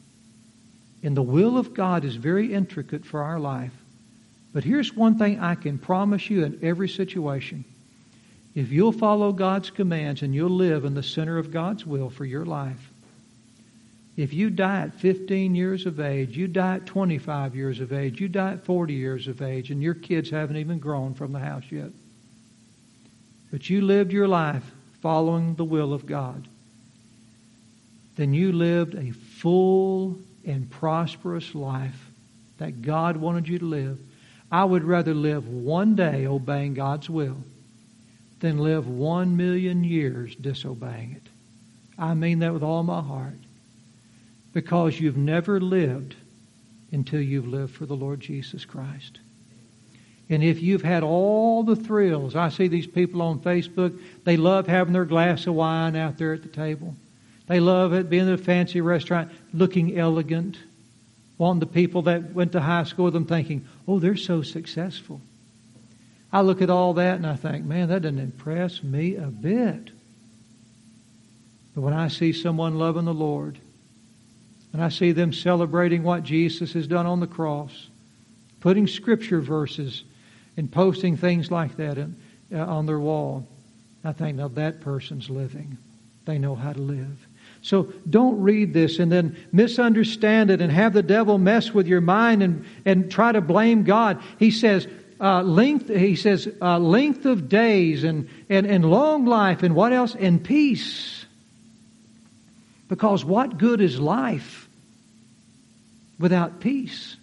[1.03, 3.73] And the will of God is very intricate for our life.
[4.51, 7.63] But here's one thing I can promise you in every situation.
[8.55, 12.25] If you'll follow God's commands and you'll live in the center of God's will for
[12.25, 12.91] your life,
[14.17, 18.19] If you die at 15 years of age, you die at 25 years of age,
[18.19, 21.39] you die at 40 years of age, and your kids haven't even grown from the
[21.39, 21.91] house yet.
[23.51, 24.63] But you lived your life
[25.03, 26.47] following the will of God.
[28.15, 32.09] Then you lived a full and prosperous life
[32.57, 33.99] that God wanted you to live.
[34.51, 37.37] I would rather live one day obeying God's will
[38.39, 41.31] than live one million years disobeying it.
[41.99, 43.37] I mean that with all my heart
[44.57, 46.15] because you've never lived
[46.91, 49.19] until you've lived for the Lord Jesus Christ.
[50.31, 54.65] And if you've had all the thrills, I see these people on Facebook, they love
[54.65, 56.95] having their glass of wine out there at the table.
[57.45, 60.57] They love it being in a fancy restaurant, looking elegant,
[61.37, 65.21] wanting the people that went to high school with them thinking, oh, they're so successful.
[66.33, 69.91] I look at all that and I think, man, that doesn't impress me a bit.
[71.75, 73.59] But when I see someone loving the Lord,
[74.73, 77.89] and I see them celebrating what Jesus has done on the cross,
[78.59, 80.03] putting scripture verses
[80.55, 82.15] and posting things like that in,
[82.53, 83.47] uh, on their wall.
[84.03, 85.77] I think, now that person's living.
[86.25, 87.27] They know how to live.
[87.61, 92.01] So don't read this and then misunderstand it and have the devil mess with your
[92.01, 94.21] mind and, and try to blame God.
[94.37, 94.87] He says,
[95.19, 99.93] uh, length, he says, uh, length of days and, and, and long life and what
[99.93, 100.15] else?
[100.15, 101.25] And peace.
[102.87, 104.67] Because what good is life
[106.19, 107.17] without peace?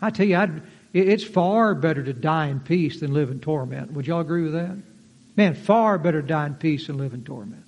[0.00, 0.62] I tell you, I'd,
[0.92, 3.92] it's far better to die in peace than live in torment.
[3.92, 4.76] Would y'all agree with that?
[5.36, 7.64] Man, far better to die in peace than live in torment.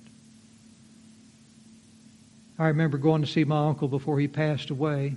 [2.57, 5.15] I remember going to see my uncle before he passed away.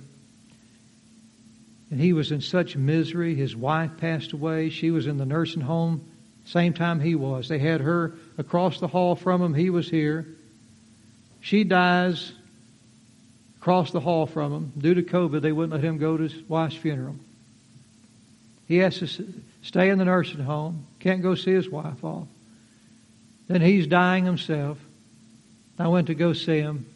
[1.91, 3.35] And he was in such misery.
[3.35, 4.71] His wife passed away.
[4.71, 6.09] She was in the nursing home
[6.45, 7.49] same time he was.
[7.49, 9.55] They had her across the hall from him.
[9.55, 10.27] He was here.
[11.43, 12.33] She dies
[13.61, 14.73] across the hall from him.
[14.79, 17.17] Due to COVID, they wouldn't let him go to his wife's funeral.
[18.69, 19.09] He has to
[19.63, 20.87] stay in the nursing home.
[21.01, 22.29] Can't go see his wife off.
[23.49, 24.79] Then he's dying himself.
[25.79, 26.87] I went to go see him.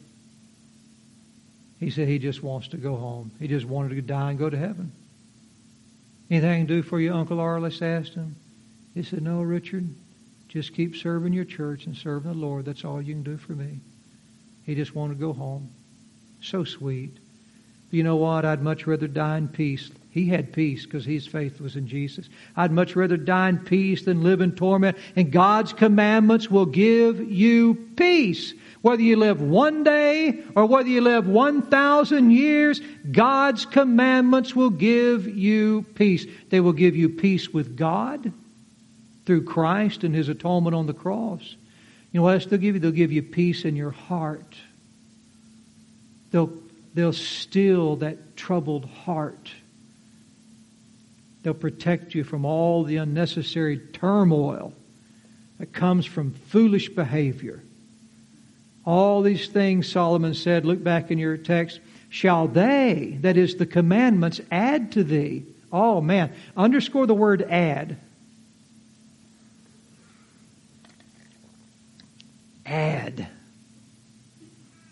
[1.80, 3.32] He said he just wants to go home.
[3.40, 4.92] He just wanted to die and go to heaven.
[6.30, 8.36] Anything I can do for you, Uncle Arliss asked him.
[8.94, 9.88] He said, No, Richard,
[10.48, 12.64] just keep serving your church and serving the Lord.
[12.64, 13.80] That's all you can do for me.
[14.66, 15.70] He just wanted to go home.
[16.42, 17.16] So sweet.
[17.90, 18.44] You know what?
[18.44, 19.90] I'd much rather die in peace.
[20.10, 22.28] He had peace because his faith was in Jesus.
[22.56, 24.96] I'd much rather die in peace than live in torment.
[25.14, 28.52] And God's commandments will give you peace.
[28.82, 35.26] Whether you live one day or whether you live 1,000 years, God's commandments will give
[35.26, 36.26] you peace.
[36.50, 38.32] They will give you peace with God
[39.26, 41.56] through Christ and His atonement on the cross.
[42.16, 42.80] You know what else they'll give you?
[42.80, 44.56] They'll give you peace in your heart.
[46.30, 46.50] They'll,
[46.94, 49.50] they'll still that troubled heart.
[51.42, 54.72] They'll protect you from all the unnecessary turmoil
[55.58, 57.62] that comes from foolish behavior.
[58.86, 63.66] All these things, Solomon said, look back in your text, shall they, that is the
[63.66, 65.44] commandments, add to thee.
[65.70, 67.98] Oh man, underscore the word add.
[72.66, 73.28] Add.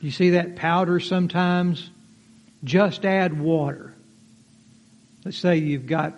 [0.00, 1.90] You see that powder sometimes?
[2.62, 3.94] Just add water.
[5.24, 6.14] Let's say you've got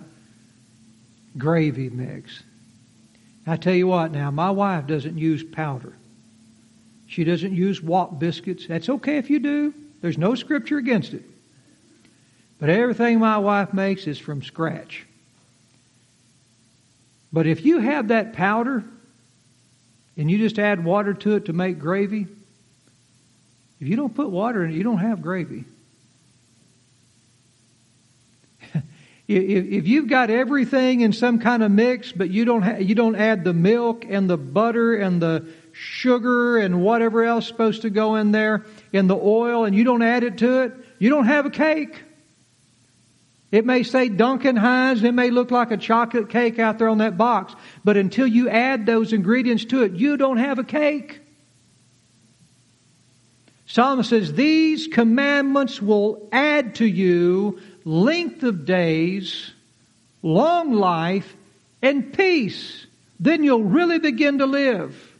[1.38, 2.42] gravy mix.
[3.46, 5.92] I tell you what now, my wife doesn't use powder.
[7.06, 8.66] She doesn't use wop biscuits.
[8.66, 9.72] That's okay if you do.
[10.00, 11.22] There's no scripture against it.
[12.58, 15.06] But everything my wife makes is from scratch.
[17.32, 18.84] But if you have that powder,
[20.16, 22.26] and you just add water to it to make gravy,
[23.80, 25.64] if you don't put water in it, you don't have gravy.
[29.28, 33.44] if you've got everything in some kind of mix, but you don't you don't add
[33.44, 38.32] the milk and the butter and the sugar and whatever else supposed to go in
[38.32, 38.64] there
[38.94, 42.02] and the oil, and you don't add it to it, you don't have a cake.
[43.56, 46.98] It may say Duncan Hines, it may look like a chocolate cake out there on
[46.98, 51.20] that box, but until you add those ingredients to it, you don't have a cake.
[53.66, 59.52] Solomon says, These commandments will add to you length of days,
[60.20, 61.34] long life,
[61.80, 62.86] and peace.
[63.18, 65.18] Then you'll really begin to live.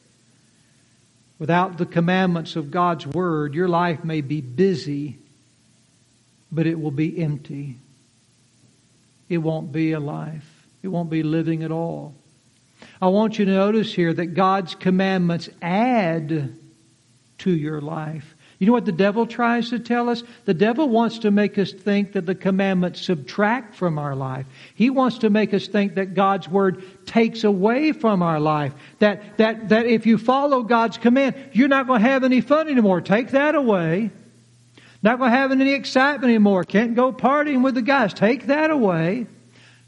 [1.38, 5.16] Without the commandments of God's Word, your life may be busy,
[6.52, 7.78] but it will be empty
[9.28, 10.66] it won't be a life.
[10.82, 12.14] It won't be living at all.
[13.00, 16.54] I want you to notice here that God's commandments add
[17.38, 18.34] to your life.
[18.58, 20.22] You know what the devil tries to tell us?
[20.46, 24.46] The devil wants to make us think that the commandments subtract from our life.
[24.74, 28.72] He wants to make us think that God's word takes away from our life.
[29.00, 32.68] That, that, that if you follow God's command, you're not going to have any fun
[32.68, 33.02] anymore.
[33.02, 34.10] Take that away.
[35.06, 36.64] Not going to have any excitement anymore.
[36.64, 38.12] Can't go partying with the guys.
[38.12, 39.28] Take that away.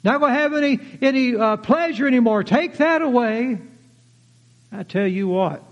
[0.05, 2.45] Not going to have any, any uh, pleasure anymore.
[2.45, 3.59] Take that away.
[4.71, 5.65] I tell you what,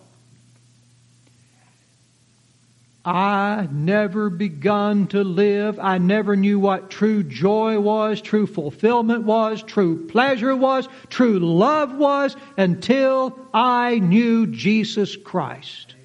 [3.04, 5.78] I never begun to live.
[5.78, 11.96] I never knew what true joy was, true fulfillment was, true pleasure was, true love
[11.96, 15.95] was until I knew Jesus Christ.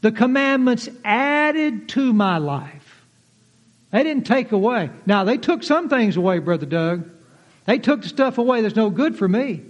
[0.00, 3.04] The commandments added to my life.
[3.90, 4.90] They didn't take away.
[5.06, 7.08] Now, they took some things away, Brother Doug.
[7.66, 9.62] They took the stuff away that's no good for me.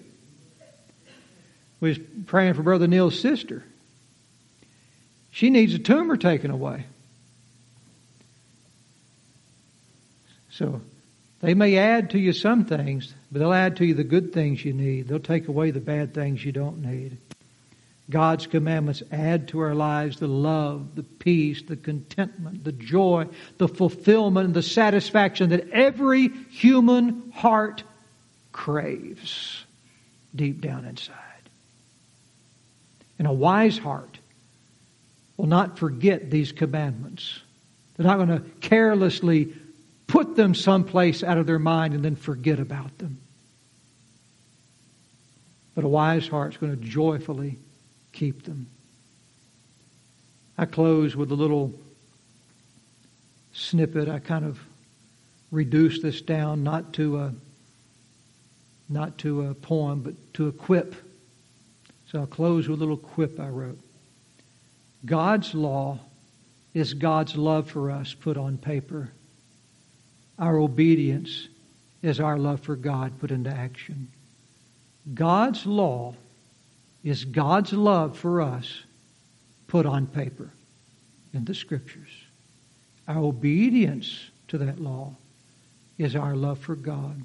[1.81, 3.65] We was praying for Brother Neil's sister.
[5.31, 6.87] She needs a tumor taken away.
[10.51, 10.81] So
[11.41, 14.65] they may add to you some things, but they'll add to you the good things
[14.65, 15.09] you need.
[15.09, 17.19] They'll take away the bad things you don't need.
[18.09, 23.27] God's commandments add to our lives the love, the peace, the contentment, the joy,
[23.59, 27.83] the fulfillment, and the satisfaction that every human heart
[28.53, 29.65] craves
[30.35, 31.15] deep down inside.
[33.19, 34.19] And a wise heart
[35.37, 37.41] will not forget these commandments.
[37.97, 39.53] They're not going to carelessly
[40.07, 43.19] put them someplace out of their mind and then forget about them.
[45.75, 47.59] But a wise heart is going to joyfully
[48.17, 48.67] keep them.
[50.57, 51.75] I close with a little
[53.53, 54.09] snippet.
[54.09, 54.59] I kind of
[55.51, 57.35] reduce this down not to a,
[58.89, 60.95] not to a poem, but to a quip.
[62.11, 63.79] So I'll close with a little quip I wrote.
[65.05, 65.99] God's law
[66.73, 69.11] is God's love for us put on paper.
[70.39, 71.49] Our obedience
[72.03, 74.09] is our love for God put into action.
[75.13, 76.15] God's law
[77.07, 78.83] is God's love for us
[79.69, 80.51] put on paper
[81.33, 82.09] in the Scriptures.
[83.07, 85.15] Our obedience to that law
[85.99, 87.23] is our love for God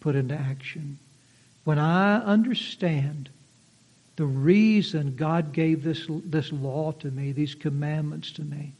[0.00, 0.98] put into action.
[1.62, 3.28] When I understand
[4.16, 8.72] the reason God gave this, this law to me, these commandments to me.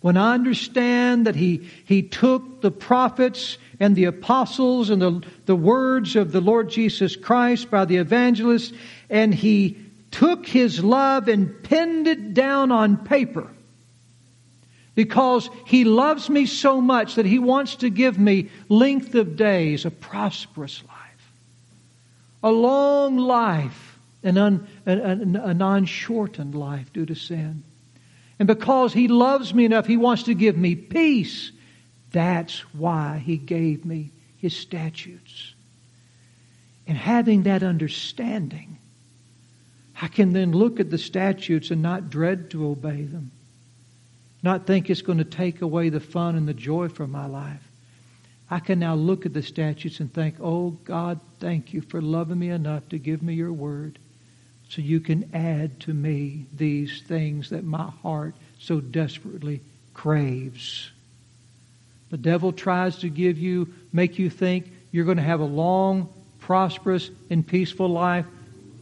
[0.00, 5.56] When I understand that He, he took the prophets and the apostles and the, the
[5.56, 8.72] words of the Lord Jesus Christ by the evangelists,
[9.08, 9.76] and He
[10.10, 13.48] took His love and pinned it down on paper
[14.94, 19.84] because He loves me so much that He wants to give me length of days,
[19.84, 21.32] a prosperous life,
[22.42, 23.90] a long life
[24.22, 27.62] an, un, a, a non shortened life due to sin.
[28.40, 31.52] And because He loves me enough, He wants to give me peace.
[32.10, 35.54] That's why He gave me His statutes.
[36.86, 38.78] And having that understanding,
[40.00, 43.30] I can then look at the statutes and not dread to obey them,
[44.42, 47.68] not think it's going to take away the fun and the joy from my life.
[48.50, 52.38] I can now look at the statutes and think, oh God, thank you for loving
[52.38, 53.98] me enough to give me your word
[54.70, 59.60] so you can add to me these things that my heart so desperately
[59.94, 60.90] craves.
[62.10, 66.08] The devil tries to give you, make you think you're going to have a long,
[66.38, 68.26] prosperous, and peaceful life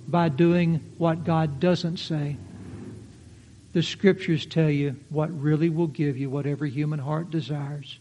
[0.07, 2.36] by doing what God doesn't say.
[3.72, 7.99] The scriptures tell you what really will give you what every human heart desires.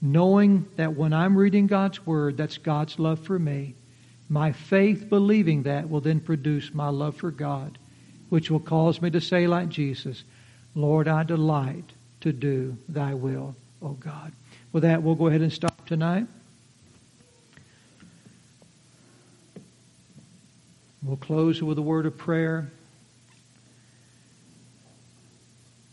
[0.00, 3.74] Knowing that when I'm reading God's Word, that's God's love for me
[4.28, 7.78] my faith believing that will then produce my love for God,
[8.28, 10.22] which will cause me to say like Jesus,
[10.74, 14.32] Lord, I delight to do thy will, O God.
[14.72, 16.26] With that, we'll go ahead and stop tonight.
[21.02, 22.70] We'll close with a word of prayer.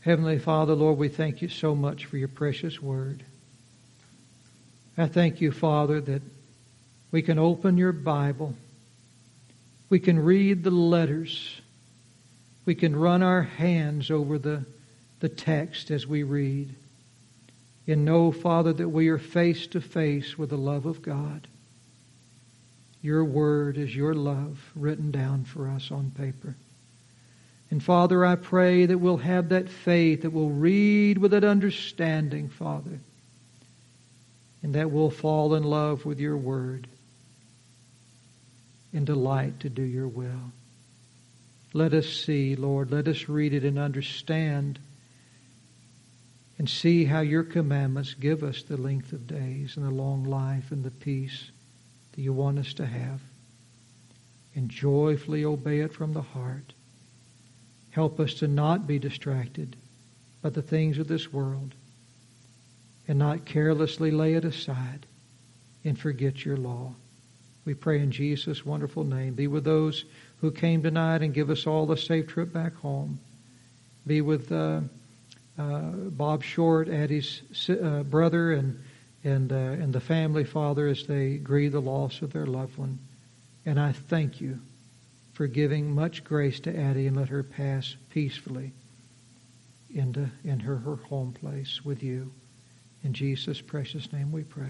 [0.01, 3.23] Heavenly Father, Lord, we thank you so much for your precious word.
[4.97, 6.21] I thank you, Father, that
[7.11, 8.55] we can open your Bible.
[9.89, 11.61] We can read the letters.
[12.65, 14.65] We can run our hands over the,
[15.19, 16.73] the text as we read.
[17.87, 21.47] And know, Father, that we are face to face with the love of God.
[23.01, 26.55] Your word is your love written down for us on paper.
[27.69, 32.49] And Father, I pray that we'll have that faith, that we'll read with that understanding,
[32.49, 32.99] Father,
[34.63, 36.87] and that we'll fall in love with your word
[38.95, 40.51] and delight to do your will.
[41.73, 44.79] Let us see, Lord, let us read it and understand
[46.57, 50.71] and see how your commandments give us the length of days and the long life
[50.71, 51.51] and the peace
[52.13, 53.19] that you want us to have.
[54.55, 56.71] And joyfully obey it from the heart.
[57.91, 59.75] Help us to not be distracted
[60.41, 61.73] by the things of this world
[63.05, 65.05] and not carelessly lay it aside
[65.83, 66.93] and forget your law.
[67.65, 69.33] We pray in Jesus' wonderful name.
[69.33, 70.05] Be with those
[70.41, 73.19] who came tonight and give us all the safe trip back home.
[74.05, 74.81] Be with uh,
[75.57, 78.79] uh, Bob Short, Addie's uh, brother, and
[79.23, 82.99] and uh, and the family, Father, as they grieve the loss of their loved one.
[83.65, 84.59] And I thank you
[85.33, 88.71] for giving much grace to Addie and let her pass peacefully
[89.93, 92.31] into in her, her home place with you.
[93.03, 94.65] In Jesus' precious name we pray.